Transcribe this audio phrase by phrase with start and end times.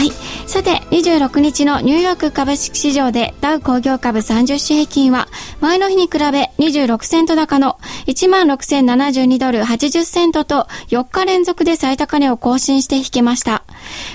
[0.00, 0.12] はい。
[0.48, 5.28] さて26日のニューヨーク株式市場でダウ工業株30種平均は
[5.60, 13.62] 前の日に比べ26セント高の16,072ドル80セントと4日連続で最高値を更新して引けました。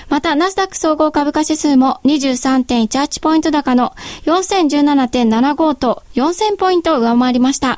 [0.08, 7.76] またナスダック総合株価指数も23.18ポイント高の4017.75と4000ポイント上回りました。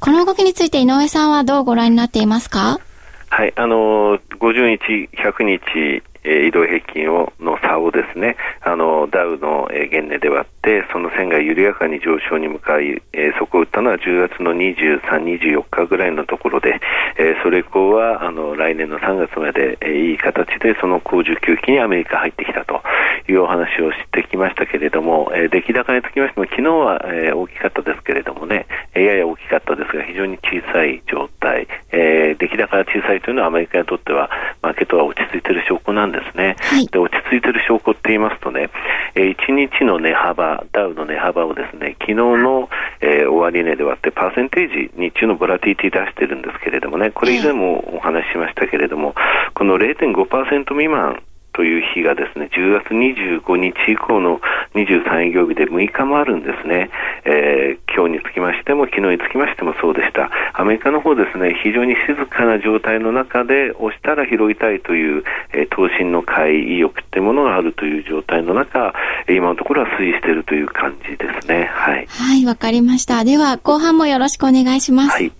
[0.00, 2.80] この動きについて井上さんはどうご覧になっていますか？
[3.28, 15.00] はい、あの50日、100日、え移動平均をの差をですねあのダウの、原値で割ってその線が緩やかに上昇に向かい、えー、そこを打ったのは10月の23、
[15.38, 16.80] 24日ぐらいのところで、
[17.18, 22.82] えー、それ以降はあの来年の3月まで、えー、いい形でその高需給期にアメリカ入ってきたと
[23.28, 34.30] いうお話をしてきましたけれども、えー、出来高につきましても昨日は、えー、大きかったですけれどもね、えー、やや大きかったですが非常に小さい状態、えー、出来高が小さいというのはアメリカにとっては
[34.62, 36.56] マーケットは落ち着いている証拠なんですね。
[36.60, 38.70] はい、で落ち着いている証拠って言いますとね、
[39.14, 42.68] えー、1日の値幅、ダウの値幅をですね、昨日の、
[43.00, 49.14] えー、終値で割って、パーセンテージ、日中のボラティティ出してるんですけれどもね、これ以前もお話ししましたけれども、
[49.54, 51.22] この0.5%未満
[51.56, 54.40] という日がですね、10月25日以降の
[54.74, 56.90] 23営業日で6日もあるんですね。
[57.24, 60.30] えー、今日につきましても、昨日につきましてもそうでした。
[60.52, 68.92] アメリカの方ですね、非常に静かな状態の中で、押したら拾いたいという、えー、投信の買い意欲っていうものがあるという状態の中、
[69.26, 71.70] 今のところは推移しているという感じですね。
[71.72, 72.06] はい。
[72.06, 73.24] はい、わかりました。
[73.24, 75.10] では、後半もよろしくお願いします。
[75.10, 75.32] はい。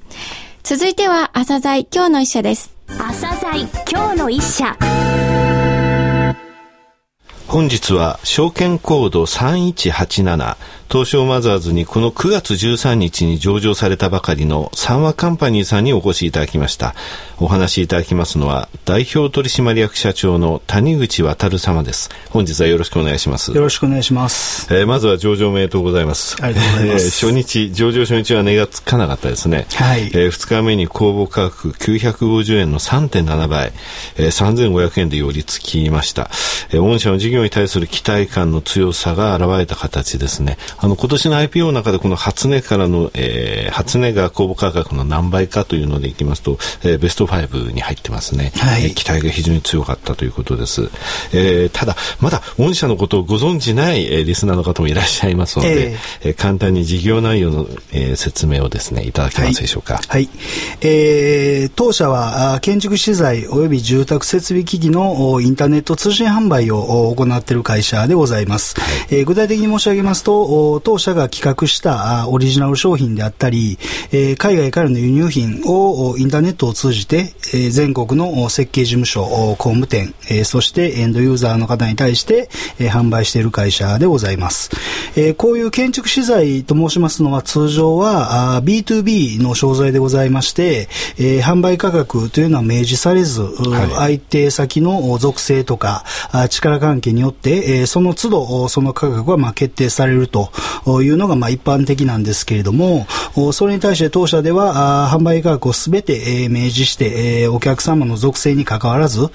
[0.63, 2.75] 続いては、朝鮮今日の一社です。
[2.89, 4.75] 朝鮮今日の一社。
[7.49, 10.57] 本日は証券コード3187
[10.91, 16.95] 東証マザーズにこの9月13日に上場されたばかりの三和カンパニーさんにお越しいただきました。
[17.39, 22.11] お話しいただきますのは代表取締役社長の谷口渉様です。
[22.31, 23.53] 本日はよろしくお願いします。
[23.53, 26.37] よろしくお願いします、えー、まずは上場おめでとうございます。
[26.43, 29.67] ありがとうございます、えー、初日上場初日は値がつかなかったですね。
[29.75, 33.73] はい、えー、2日目に公募価格950円の3.7倍、
[34.17, 36.31] えー、3500円で寄り付きました、
[36.71, 50.91] えー、御社の事業に対する期待感の強さが現れた形ですねあの今年の IPO の中でこの初値からの、えー、初値が公募価格の何倍かというのでいきますと、えー、ベスト5に入ってますね、はい、えー、期待が非常に強かったということです、
[51.33, 55.99] えー、ただまだ御社のことをご存じない、えー、リスナーの方もいらっしゃいますので、えー、
[56.29, 59.95] えー、簡単に事業内容の、えー、説明をですねいただけますでしょうか。
[59.95, 60.29] はい、はい、
[60.83, 73.79] えー、当社は建築資材及び住宅設備機器のインターネット通信販売を行っている会社でございます、はい、えー、具体的に申し上げますと当社が企画したオリジナル商品であったり、
[74.13, 79.25] えー、海外からの輸入品をインターネットを通じて、えー、全国の設計事務所、
[79.59, 84.71] 工務店、えー、そしてエンドユーザーの方に対して、えー、販売している会社でございます。
[85.17, 90.89] えー、こういう建築資材と申しますのは通常はあ B2B の商材でございまして、
[91.19, 100.51] えー、販売価格というのは明示されず、はい、相手先の属性とかあ力関係によって、えー、その都度その価格はまあ決定されると
[101.03, 103.07] いうのがまあ一般的なんですけれども、
[103.53, 109.29] それに対して当社では販売価格をすべて、えー、明示して、えー、お客様の属性に関わらず、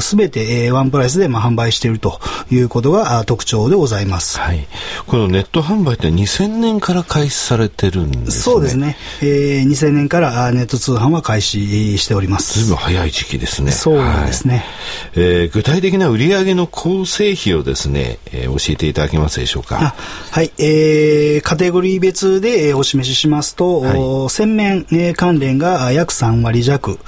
[0.00, 2.20] すべて、えー、ワンプライスでまあ販売していると
[2.50, 4.38] いうことが特徴でございます。
[4.38, 4.66] はい。
[5.06, 8.30] このネット販売って2000年から開始されてるんですね。
[8.30, 8.96] そうですね。
[9.22, 12.60] えー、2000年からネット通販は開始しております。
[12.60, 13.72] ずいぶん早い時期ですね。
[13.72, 14.56] そうなんですね。
[14.56, 14.64] はい、
[15.16, 19.94] えー、具体的な売上の構成比をですね、えー、教えていただけますでしょうか。
[20.30, 20.50] はい。
[20.58, 26.98] えー、カテゴリー別で、えー、お示ししますと、はい、洗面、えー、関連が約3割弱、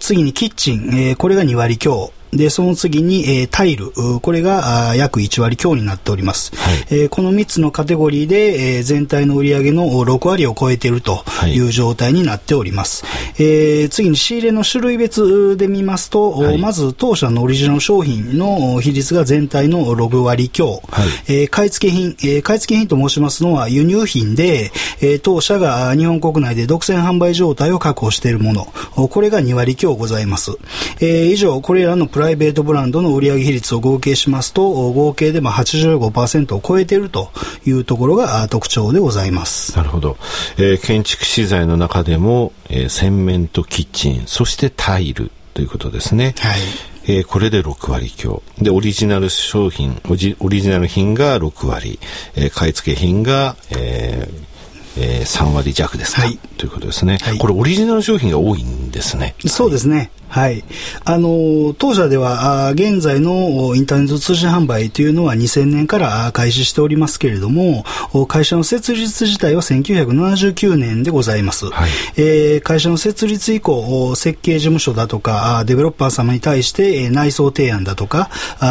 [0.00, 6.54] 次にキッチン、えー、これが2割強、で、その次に、えー、タイル、これが約1割強になっております。
[6.56, 11.62] はい、えー、この3つのカテゴリーで、えー、全体の売上の6割を超えているとい。
[11.62, 13.04] う状態になっております。
[13.06, 20.82] はい、えー、次に仕入れの種類別で見ますと、はい、まず当社のオリジナル商品の比率が全体の6割強、はい、
[21.28, 28.66] えー、買付品、えー、買付品と申しますのは輸入品で、えー、当社が日本国内で独占販売状態を確保しているもの、
[29.08, 30.52] これが2割強ございます。
[31.00, 37.30] えー、以上、これらのプライベートブランドの売上比率を合計しますと、合計でまあ85%を超えていると
[37.66, 39.76] いうところが特徴でございます。
[39.76, 40.16] なるほど。
[40.56, 46.34] えー、建築資材の中でも、えー、洗面とキッチン、そしてタイルということですね。
[46.38, 46.60] はい。
[47.04, 48.42] えー、これで6割強。
[48.58, 50.14] で、オリジナル商品、オ
[50.48, 51.98] リジナル品が6割、
[52.36, 54.52] えー、買い付け品が、えー
[54.96, 59.34] えー、3割弱ですか、はい、ということですね、はい、これオリジナル商品が多いんですね。
[59.46, 60.10] そうですね。
[60.32, 60.64] はい。
[61.04, 67.84] あの、当社では、あ現在のインターネット通信販売というのは2000年から開始しておりますけれども、
[68.28, 71.66] 会社の設立自体は1979年でございます。
[71.66, 78.30] はい、えー、会社の設立以降、設計事務所だとか、デベロッパー様に対して内装提案だとか、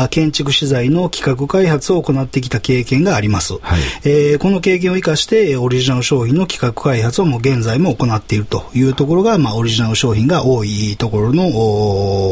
[0.10, 3.60] 建築資材の企画開発を行ってきた経験があります。
[3.62, 11.51] はい、えー、この経験を生かして、オリジナル商品の企画開発をもう現在も行っているというところが、まあ、オリジナル商品が多いところの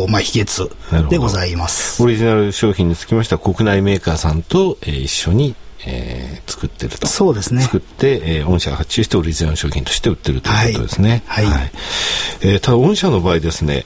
[0.09, 2.01] まあ、秘訣でございます。
[2.03, 5.55] オリジナル商品につきましては、国内メーカーさんと、えー、一緒に
[5.85, 7.07] えー、作ってると。
[7.07, 7.61] そうですね。
[7.61, 11.23] 作って、えー、御社が発注してオリジナル商品として売ってるということですね。
[11.25, 11.45] はい。
[11.45, 11.71] はい、はい、
[12.41, 13.85] えー、ただ、御社の場合ですね、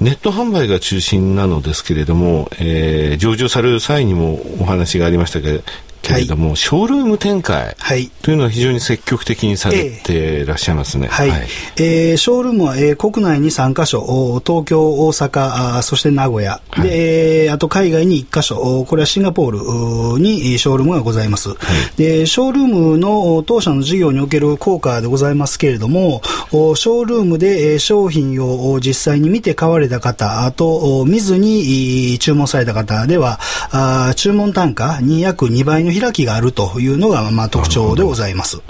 [0.00, 5.62] ネット販売が中心なのですけれども、えー、上場される際にもお話がありましたけ
[6.02, 7.76] けれども、はい、ショールーム展開
[8.22, 11.08] というのは非常に積極的にされていらっしゃいますね。
[11.08, 11.30] はい。
[11.30, 14.00] はい、えー、ショールームは、えー、国内に3カ所、
[14.46, 21.50] 東京、大阪、あそして名古屋、はい、で、えー、あと海外に1カ所、これはシンガポールにショールームがございます。
[21.50, 21.58] はい、
[21.96, 33.38] で、ショールームの当社の事業における効果でございますけれども、ショールームで商品を実際に見て買われた方、あと見ずに注文された方では、
[33.70, 38.62] あ注文単価に約2倍の開きがあるというのが、まあ、特徴でございます。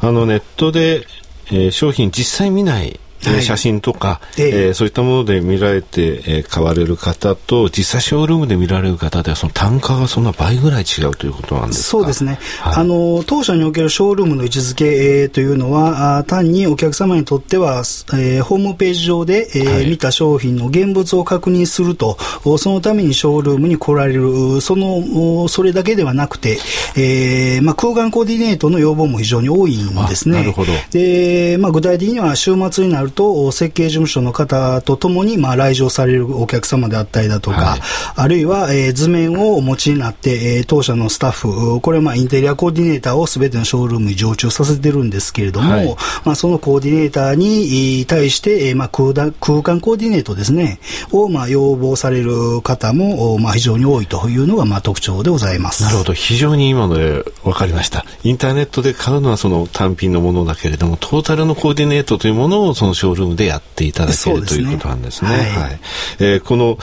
[0.00, 1.06] あのネットで、
[1.48, 2.98] えー、商品実際見ない
[3.30, 11.88] はい、写真とか、えー、そういったもので見られて、えー、買われる方と実際ショールームで見られる方ではその単価がそんな倍ぐらい違うということなんですか？
[11.88, 14.84] そうですね、はい、あの当社におけるショールームの位置づけ、
[15.22, 17.78] えー、というのはあ単にお客様にとっては、
[18.14, 22.18] えー、ホームページ上で、えー、はい、見た商品の現物を確認すると
[22.58, 26.58] そのためにショールームに来られるそのそれだけではなくて、
[26.96, 30.38] えーまあ、空間コーディネートの要望も非常に多いんですね。
[30.38, 30.72] なるほど。
[30.90, 37.80] で、まあ、具体的には週末になると設計事務所の方とともに、まあ、来場されるお客様であったりだとか、はい、
[38.16, 50.80] あるいは、えー、図面をお持ちになって、えー、当社のスタッフ、これはまあインテリアコーディネーターをすべてのショールームに常駐させてるんですけれども、はい、まあ、そのコーディネーターに対して、えーまあ空、空間コーディネートですね、
[51.12, 55.82] をまあ要望される方も、まあ、非常に多いというのがまあ特徴でございます。
[55.82, 56.12] なるほど。
[56.12, 58.04] 非常に今ので分かりました。
[58.22, 65.30] インターネットで買うのはその単品のものだけれども、トータルのコーディネートというものをそのショールームでやっていただける、ね、ということなんですね。
[65.30, 65.80] はい、はい、
[66.20, 66.78] えー、この、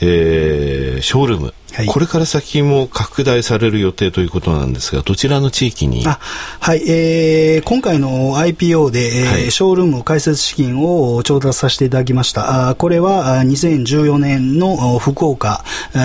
[0.00, 6.04] えー、ショールーム、はい、これから先も拡大される予定ということなんですが、どちらの地域に？
[6.08, 6.18] あ
[6.58, 12.70] はい、えー、今回の IPO で、えー、はい、ショールーム開設資金を調達させていただきました。
[12.70, 15.64] あこれは2014年の福岡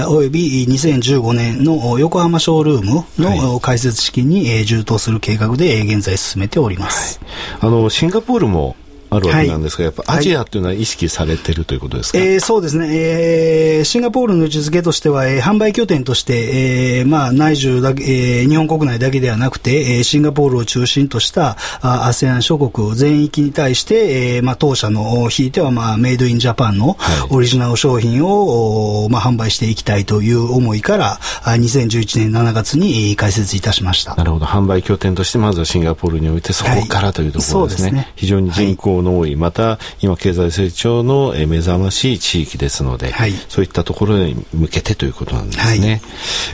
[0.10, 7.20] および2015年の横浜ショールームの開設資金に、えー、充当する計画で現在進めております。
[7.60, 8.76] はい、あのシンガポールも
[9.10, 26.98] あるわけなんですが、はい、やっぱアジアというのは意識されてるということですか、えー、そうですね、えー、シンガポールの位置づけとしては、えー、販売拠点として、えーまあ、内需だけ、えー、日本国内だけではなくて、えー、シンガポールを中心とした ASEAN 諸国全域に対して、えーまあ、当社のひいては、まあ、メイドインジャパンの
[27.30, 34.16] オリジナル商品を、はい、まあ、販売していきたいという思いから、2011年7月に開設いたしました。
[34.16, 37.84] なるほど、販売拠点としてまずはシンガポールにおいてそこからというところですね。
[37.84, 38.14] はい、すね。
[38.16, 45.64] 非常に人口の多い、また今経済成長の目覚ましい地域ですので、はい、そういったところに向けてということなんですね。
[45.64, 45.82] はい、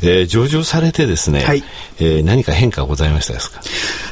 [0.03, 1.63] えー、上場されてですね、はい、
[1.99, 3.61] えー、何か変化ございましたですか？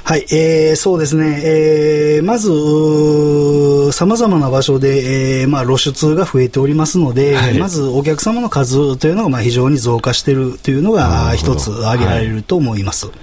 [0.05, 13.07] はい、えー、そうですね、えー、まず、さまざまな場所で、えー、まあ、露出が増えておりますので、はい、まずお客様の数というのがまあ非常に増加しているというのが一つ挙げられると思います。
[13.07, 13.13] は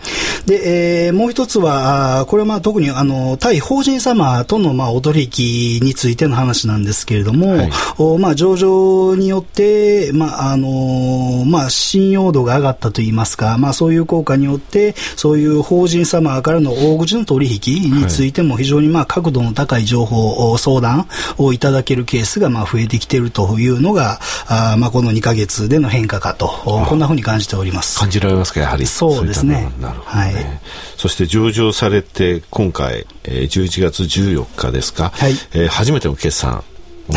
[0.46, 21.08] い、で、えー、もう一つは、これはまあ特にあの対法人様とのまあお取引についての話なんですけれども、はい、おまあ、上場によって、まああのまあ、信用度が上がったといいますか、まあ、そういう効果によって、そういう法人様からの大口の取引についても非常にまあ角度の高い情報、相談
[21.38, 27.98] をいただけるケースがまあ増えてきているというのが、あまあ、この2か月での変化かと、こんなふうに感じております。
[27.98, 28.86] 感じられますか、やはり。
[28.86, 29.72] そうですね。
[29.80, 30.60] なるほど、ね、はい。
[30.96, 36.64] そして上場されて、今回、えー、11月14日ですか、はいえー、初めての決算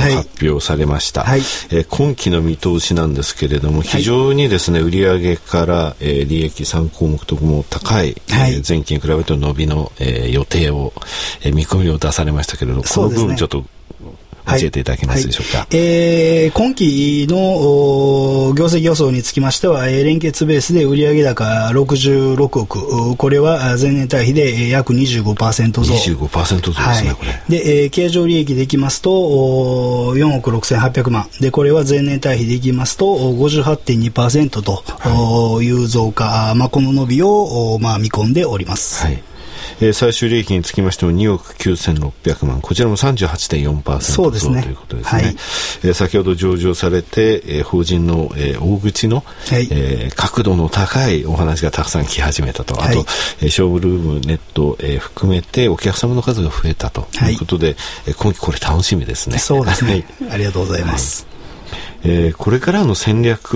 [0.02, 10.94] 発表されました、はい、えー、今期の見通しなんですけれども非常にですね、売上から、えー、利益3項目とも高い、はい、えー、前期に比べて伸びの、えー、予定を、
[11.42, 13.66] えー、見込みを出されましたけれどこの分ちょっと
[14.46, 15.60] 教えていただけますでしょうか？
[15.60, 25.82] はい、えー、今期の業績予想につきましては、連結ベースで売上高66億、これは前年対比で約25%増。
[25.94, 27.42] 25%増ですね、はい、これ。
[27.50, 31.28] で、えー、経常利益でいきますと、4億6800万。
[31.40, 39.06] で、これは前年対比でいきますと、58.2%という増加、はい、まあ、この伸びを、まあ、見込んでおります。
[39.06, 39.24] はい
[39.80, 44.00] えー、最終利益につきましても2億9600万、こちらも38.4%
[44.32, 45.22] 増ということですね。
[45.22, 53.06] はい、えー、先ほど上場されて、えー、法人の、えー、大口の、はい、えー、角度の高いお話がたくさん来始めたと、あと、はい、
[53.42, 57.75] えー、ショールーム、ネット、えー、含めてお客様の数が増えたということで、はい、
[58.08, 59.38] えー、今期これ楽しみですね。
[59.38, 60.06] そうですね。
[60.32, 61.33] ありがとうございます。
[62.05, 63.55] えー、これからの戦略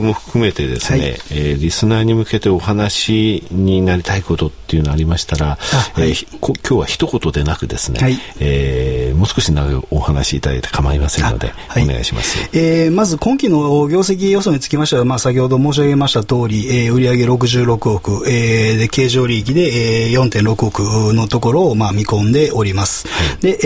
[0.00, 12.38] も含めてですね、はい、えー、リスナーに向けてお話になりたいことっていうのありましたら、はい、えー、今日は一言でなくですね、はい、えー、もう少し長くお話しいただいて構いませんので、はい、お願いします。
[12.52, 23.06] えー、まず今期の業績予想につきましては、まあ、先ほど申し上げました通り、えー、売上66億、えー、で経常利益で、えー、4.6億のところを、まあ、見込んでおります。
[23.40, 23.58] で、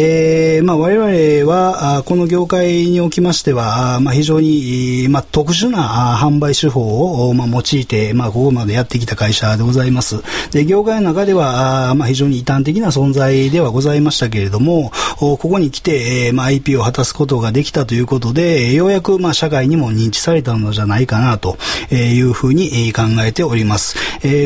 [0.56, 10.22] えーまあ、我々はあこの業界におきましては、まあ、非常に、まあ、特殊な販売手法を、まあ、用いて、まあ、ここまでやってきた会社でございます。
[10.50, 14.92] で、業界の中では、まあ、非常に異端的な存在ではございましたけれども、
[15.36, 21.56] ここに来て、まあ、IP を果たすことができたということで、ようやく、まあ、社会にも認知されたのじゃないかな、と
[21.90, 23.96] いうふうに考えております。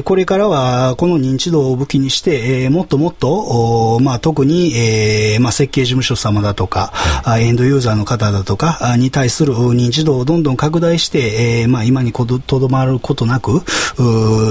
[0.04, 6.92] これからは、この認知度を武器にして、もっともっと、まあ、特に、まあ、設計事務所様だとか、
[7.38, 13.62] エンドユーザーの方だとかに対する認知度をどんどん拡大して、えー、まあ今にとどまることなく、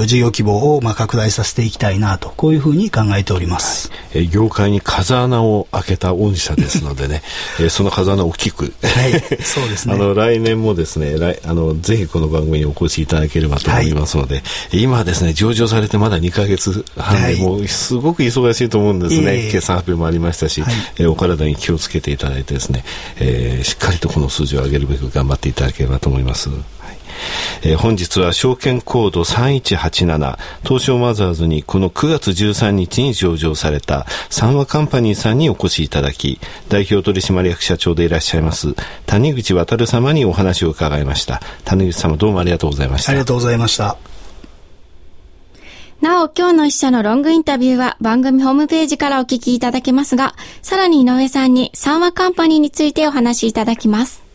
[0.06, 3.90] 事業規模をまあ拡大させていきたいなと、こういうふうに考えております。
[4.12, 7.22] はい、業界に風穴を開けた御社ですのでね、
[7.60, 9.94] えー、その風穴を大きく、はい、そうですね。
[9.94, 14.40] あの、来年もですね、来あの、ぜひこの番組にお越しいただければと思いますので、は
[14.72, 19.48] い、今ですね、上場されてまだ2か月半で、はい、もうすごく忙しいと思うんですね。
[19.50, 22.84] 決算発表もありましたし、はい、えー、お体に気をつけていただいてですね、
[23.18, 26.50] えー、しっかりとこの数字を上げるべく頑張っていただければと思います。
[27.56, 38.74] はいえー、本日は証券コード3187東証マザーズにこの9月13日に上場された三和カンパニーさんにお越しいただき代表取締役社長でいらっしゃいます
[39.06, 41.40] 谷口渉様にお話を伺いました。
[41.64, 43.12] 谷口様どうもありがとうございました。
[43.12, 43.96] ありがとうございました。
[46.00, 54.25] なお、今日の一社のロングインタビューは番組ホームページからお聞きいただけますが、さらに井上さんに三和カンパニーについてお話しいただきます。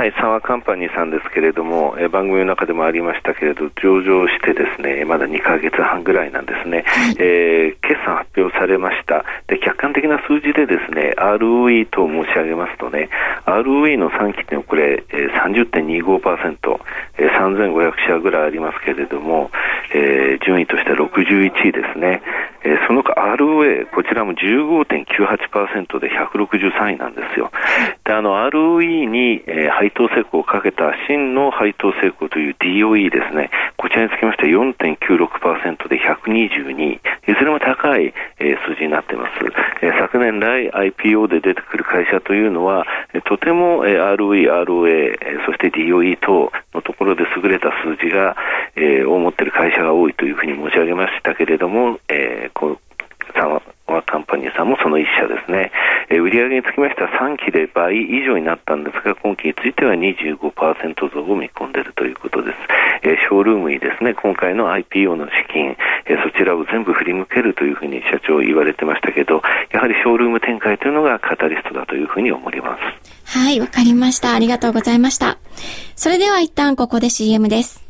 [0.00, 6.86] はい、三和カンパニーさんですけれども、え番組の中でもありましたけれど、上場してですね、まだ2ヶ月半ぐらいなんですね、
[7.18, 9.26] えー、決算発表されました。
[9.46, 13.10] で、客観的な数字でですね、ROE と申し上げますとね、
[13.44, 16.80] ROE の3期ってこれ、えー、30.25%、
[17.18, 19.50] えー、3500社ぐらいありますけれども、
[19.92, 22.22] えー、順位としては61位ですね。
[22.62, 27.50] えー、その他 ROA、こちらも15.98%で163位なんですよ。
[28.04, 33.50] で、あの ROE に、えー、配当成功をかけた真の配当成功という DOE ですね。
[33.76, 37.00] こちらにつきましては4.96%で122位。
[37.28, 39.32] いずれも高い、えー、数字になっています。
[39.82, 42.86] えー、昨年来 IPO で出てくる会社というのは、
[43.24, 48.36] とても、えー、ROE、ROA、そして DOE 等のところで優れた数字が、
[48.76, 52.78] えー、を持っている会社が多いというふうに申し上げましたけれども、えー、こう
[53.90, 55.72] サワカンパニーさんもその一社ですね。
[56.08, 62.56] えー、売上につきましては3期で倍以上になったんですが、今期については25%増を見込んでいるということです。
[63.02, 69.42] えー、ショールームにですね、今回の IPO の資金、えー、そちらを全部振り向けるというふうに社長言われてましたけど、
[69.72, 72.78] やはりショールーム展開というのがカタリストだというふうに思いま
[73.26, 73.38] す。
[73.38, 74.34] はい、わかりました。
[74.34, 75.38] ありがとうございました。
[75.96, 77.89] それでは一旦ここで CM です。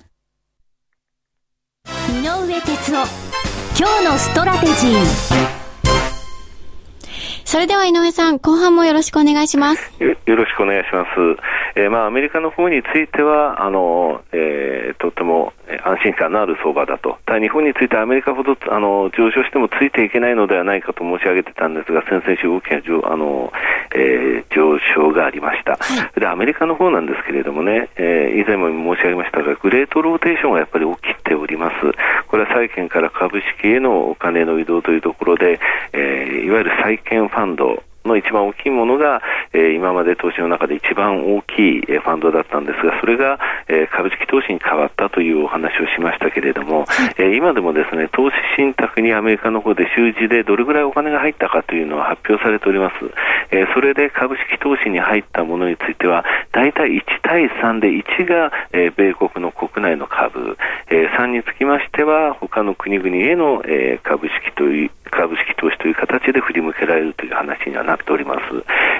[1.87, 3.07] 井上哲夫
[3.77, 5.51] 今日のストラテジー
[7.45, 9.91] それでは井上さん、後半もよろしくお願いします。
[9.99, 11.09] よろしくお願いします。
[11.75, 17.17] えー、まあ、アメリカの方については、あの、えー、とても安心感のある相場だと。
[17.25, 23.53] ただ日本についてはアメリカほどあの上昇してもついていけないのではないかと申し上げてたんですが、先々週大きな上あの、
[23.95, 25.71] えー、上昇がありました。
[25.71, 31.75] はい、で、アメリカの方なんですけれどもね、えー、以前も申し上げましたが、グレートローテーションがやっぱり起きております。
[32.27, 35.59] これは債券から株式へのお金の移動というところで、
[35.93, 39.21] えー、いわゆる債券ファンド、の一番大きいものが、
[39.53, 46.85] えー、今まで投資の中で一番大きい、えー、ファンドだったんですが、それが、えー、株式投資に変わったというお話をしましたけれども、
[47.17, 52.95] えー、今でもですね、投資信託にアメリカの方で習字でどれぐらいお金が入ったかというのは発表されております。
[53.51, 60.57] えー、それで株式投資に入ったものについては、大体1対3で1が、えー、米国の国内の株、
[60.89, 68.41] えー、3につきましては、他の国々への、えー、株式という、株式投資という形で振り向けられるという話にはなっております。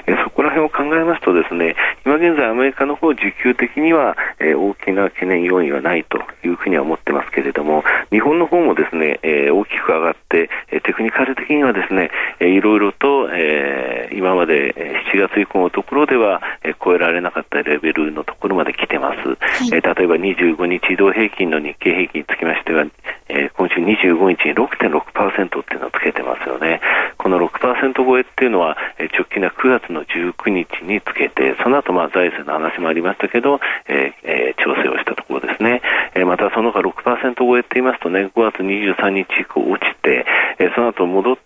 [0.06, 14.74] えそこら辺を考えますとですね、今現在アメリカの方需給的には、え大きな懸念要因はないというふうには思ってますけれども、日本の方もですね、え大きく上がって、えテクニカル的にはですね、えいろいろと、え今まで
[15.14, 19.28] 7月以降のところでは、え超えられなかったレベルのところまで来てます。
[19.28, 19.34] は
[19.64, 22.84] い、え例えば25日移動平均の日経平均につきましては、
[23.28, 26.80] え今週25日に6.6%っていうのをつけてますよね。
[27.16, 35.82] この6%超えっていうのは、え直近の9月の19日につけて、その後まあ財政の話もありましたけど、えーえー、調整をしたところですね。
[36.14, 40.26] えー、またその他6%超えっていますとね、5月23日以降落ちて、
[40.58, 41.36] えー、その後戻っ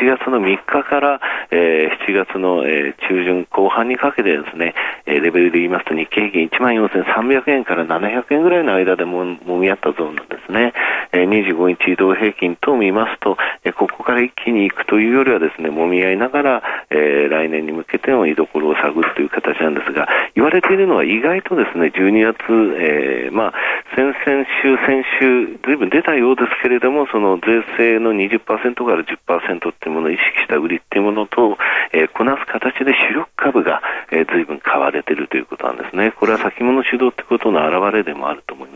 [0.00, 4.74] 7月の3日から、えー、7月の、えー、中旬後半にかけてですね、
[5.06, 10.72] えー、レベルで言いますと日経平均1万4300円から700円ぐらいの間でももみ合ったゾーンなんですね。
[11.12, 22.42] えー、25日移動平均と見ますと、えー、ここから一気に行くというよりはですね、もみ合いながら、えー、来年に向けての居所を探るという形なんですが、言われているのは意外とですね、12月、
[22.78, 23.54] えー、まあ、
[23.94, 31.56] 先々週、先週、ずいぶん出たようですけれども、その税制の20%から10%っていうものを意識した売りっていうものと、
[31.92, 36.12] えー、こなす形で主力株が、えー、ずいぶん買われているということなんですね。
[36.12, 38.75] これは先物主導ってことの表れでもあると思いま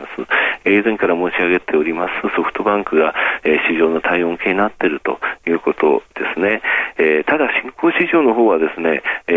[0.65, 6.61] え、以前から申し上げておりますソフトバンクが、え、市場の体温計になっているということですね。
[6.97, 9.33] え、ただ新興市場の方はですね、え、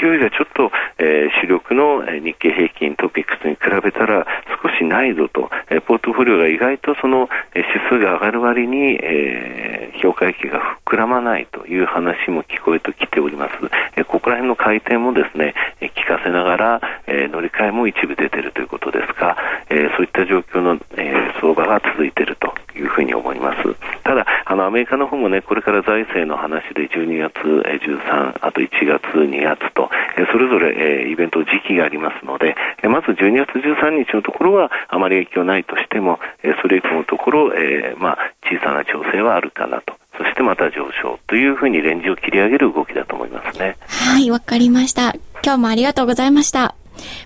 [0.00, 4.26] 勢いがちょっと、え、主力の日経平均トピックスに比べたら
[4.62, 13.52] 少しないぞと、え、ポートフォリオが意外とその、指数が上がる割に、えー、評価益が膨らまないという話も聞こえてきております。
[13.96, 19.36] え、ここら辺の回転もですね、え、聞かせながら、え、乗り換えも一部出ているということですが、
[19.70, 23.74] え、そういった状況の、えー、相場が続いているというふうに思います。
[24.04, 39.94] ただ、あの、アメリカの方もね、これから財政の話で12月13、あと1月、2月と、えそれぞれ、えイベント時期がありますので、えまず12月13日のところはあまり影響ないとしても、えそれ以降のところ、えまあ、小さな調整はあるかなと。
[40.16, 43.76] そしてまた上昇というふうにレンジを切り上げる動きだと思いますね。
[43.88, 45.12] はい、わかりました。
[45.42, 46.76] 今日もありがとうございました。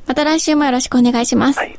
[0.07, 1.59] また来週もよろしくお願いします。
[1.59, 1.79] はい、